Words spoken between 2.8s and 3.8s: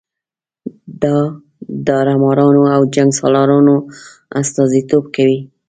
جنګ سالارانو